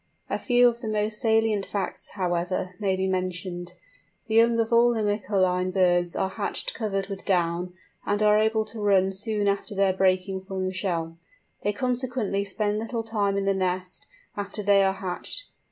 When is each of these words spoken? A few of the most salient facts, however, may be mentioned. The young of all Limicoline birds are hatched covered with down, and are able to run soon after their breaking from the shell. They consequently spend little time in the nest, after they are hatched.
A 0.31 0.39
few 0.39 0.67
of 0.67 0.81
the 0.81 0.87
most 0.87 1.19
salient 1.21 1.67
facts, 1.67 2.09
however, 2.15 2.73
may 2.79 2.95
be 2.95 3.05
mentioned. 3.07 3.75
The 4.25 4.33
young 4.33 4.59
of 4.59 4.73
all 4.73 4.95
Limicoline 4.95 5.71
birds 5.71 6.15
are 6.15 6.27
hatched 6.31 6.73
covered 6.73 7.05
with 7.05 7.23
down, 7.23 7.73
and 8.03 8.19
are 8.23 8.39
able 8.39 8.65
to 8.65 8.79
run 8.81 9.11
soon 9.11 9.47
after 9.47 9.75
their 9.75 9.93
breaking 9.93 10.41
from 10.41 10.65
the 10.65 10.73
shell. 10.73 11.17
They 11.61 11.71
consequently 11.71 12.43
spend 12.45 12.79
little 12.79 13.03
time 13.03 13.37
in 13.37 13.45
the 13.45 13.53
nest, 13.53 14.07
after 14.35 14.63
they 14.63 14.81
are 14.83 14.93
hatched. 14.93 15.45